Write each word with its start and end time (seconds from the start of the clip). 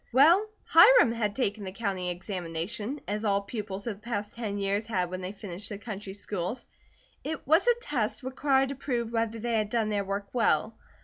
Well, 0.11 0.47
Hiram 0.63 1.11
had 1.11 1.35
taken 1.35 1.63
the 1.63 1.71
county 1.71 2.09
examination, 2.09 3.01
as 3.07 3.23
all 3.23 3.41
pupils 3.41 3.85
of 3.85 3.97
the 4.01 4.01
past 4.01 4.33
ten 4.35 4.57
years 4.57 4.83
had 4.87 5.11
when 5.11 5.21
they 5.21 5.31
finished 5.31 5.69
the 5.69 5.77
country 5.77 6.15
schools. 6.15 6.65
It 7.23 7.45
was 7.45 7.67
a 7.67 7.79
test 7.79 8.23
required 8.23 8.69
to 8.69 8.75
prove 8.75 9.11
whether 9.11 9.37
they 9.37 9.53
had 9.53 9.69
done 9.69 9.89
their 9.89 10.03
work 10.03 10.25
well. 10.33 10.75